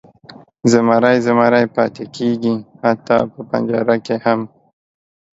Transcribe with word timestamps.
زمری 0.71 1.17
زمری 1.25 1.65
پاتې 1.75 2.03
کیږي، 2.15 2.55
حتی 2.83 3.19
په 3.33 3.39
پنجره 3.49 3.95
کې 4.05 4.15
هم. 4.25 4.41